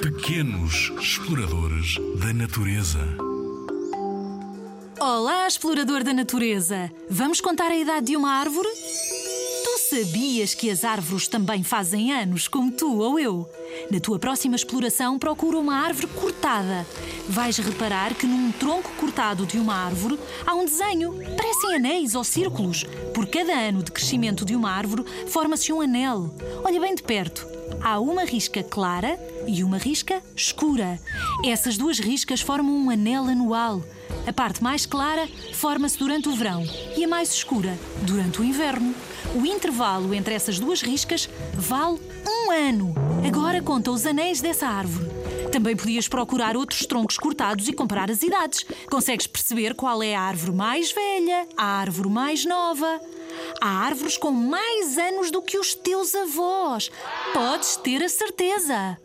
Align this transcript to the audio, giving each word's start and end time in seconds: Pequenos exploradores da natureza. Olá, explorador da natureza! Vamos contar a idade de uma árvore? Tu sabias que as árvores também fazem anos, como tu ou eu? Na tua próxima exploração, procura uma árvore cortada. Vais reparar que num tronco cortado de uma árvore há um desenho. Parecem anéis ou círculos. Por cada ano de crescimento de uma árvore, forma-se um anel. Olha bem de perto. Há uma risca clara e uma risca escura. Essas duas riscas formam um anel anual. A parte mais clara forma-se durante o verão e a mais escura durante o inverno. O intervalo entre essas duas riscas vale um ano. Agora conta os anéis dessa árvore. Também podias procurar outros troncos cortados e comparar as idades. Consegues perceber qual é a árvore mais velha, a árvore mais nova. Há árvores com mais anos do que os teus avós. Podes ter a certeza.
Pequenos 0.00 0.92
exploradores 1.00 1.96
da 2.18 2.32
natureza. 2.32 3.00
Olá, 5.00 5.46
explorador 5.46 6.02
da 6.02 6.12
natureza! 6.12 6.90
Vamos 7.08 7.40
contar 7.40 7.70
a 7.70 7.76
idade 7.76 8.06
de 8.06 8.16
uma 8.16 8.30
árvore? 8.30 8.68
Tu 8.68 9.78
sabias 9.78 10.54
que 10.54 10.70
as 10.70 10.84
árvores 10.84 11.28
também 11.28 11.62
fazem 11.62 12.12
anos, 12.12 12.48
como 12.48 12.70
tu 12.70 12.98
ou 12.98 13.18
eu? 13.18 13.48
Na 13.90 14.00
tua 14.00 14.18
próxima 14.18 14.56
exploração, 14.56 15.18
procura 15.18 15.58
uma 15.58 15.76
árvore 15.76 16.06
cortada. 16.08 16.86
Vais 17.28 17.56
reparar 17.58 18.14
que 18.14 18.26
num 18.26 18.52
tronco 18.52 18.90
cortado 18.98 19.46
de 19.46 19.58
uma 19.58 19.74
árvore 19.74 20.18
há 20.46 20.54
um 20.54 20.64
desenho. 20.64 21.14
Parecem 21.36 21.76
anéis 21.76 22.14
ou 22.14 22.24
círculos. 22.24 22.84
Por 23.14 23.26
cada 23.26 23.52
ano 23.52 23.82
de 23.82 23.92
crescimento 23.92 24.44
de 24.44 24.54
uma 24.54 24.70
árvore, 24.70 25.04
forma-se 25.28 25.72
um 25.72 25.80
anel. 25.80 26.34
Olha 26.64 26.80
bem 26.80 26.94
de 26.94 27.02
perto. 27.02 27.53
Há 27.82 28.00
uma 28.00 28.24
risca 28.24 28.62
clara 28.62 29.18
e 29.46 29.62
uma 29.62 29.78
risca 29.78 30.22
escura. 30.34 30.98
Essas 31.44 31.76
duas 31.76 31.98
riscas 31.98 32.40
formam 32.40 32.74
um 32.74 32.90
anel 32.90 33.24
anual. 33.24 33.82
A 34.26 34.32
parte 34.32 34.62
mais 34.62 34.86
clara 34.86 35.28
forma-se 35.52 35.98
durante 35.98 36.28
o 36.28 36.34
verão 36.34 36.64
e 36.96 37.04
a 37.04 37.08
mais 37.08 37.32
escura 37.32 37.78
durante 38.02 38.40
o 38.40 38.44
inverno. 38.44 38.94
O 39.34 39.44
intervalo 39.44 40.14
entre 40.14 40.34
essas 40.34 40.58
duas 40.58 40.80
riscas 40.80 41.28
vale 41.54 42.00
um 42.26 42.50
ano. 42.50 42.94
Agora 43.26 43.60
conta 43.60 43.90
os 43.90 44.06
anéis 44.06 44.40
dessa 44.40 44.66
árvore. 44.66 45.14
Também 45.50 45.76
podias 45.76 46.08
procurar 46.08 46.56
outros 46.56 46.84
troncos 46.84 47.16
cortados 47.16 47.68
e 47.68 47.72
comparar 47.72 48.10
as 48.10 48.22
idades. 48.22 48.64
Consegues 48.90 49.26
perceber 49.26 49.74
qual 49.74 50.02
é 50.02 50.14
a 50.14 50.20
árvore 50.20 50.52
mais 50.52 50.90
velha, 50.90 51.46
a 51.56 51.64
árvore 51.64 52.08
mais 52.08 52.44
nova. 52.44 53.00
Há 53.60 53.68
árvores 53.86 54.16
com 54.16 54.30
mais 54.30 54.98
anos 54.98 55.30
do 55.30 55.40
que 55.42 55.58
os 55.58 55.74
teus 55.74 56.14
avós. 56.14 56.90
Podes 57.32 57.76
ter 57.76 58.02
a 58.02 58.08
certeza. 58.08 58.98